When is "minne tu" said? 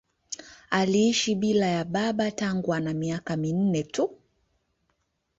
3.37-4.11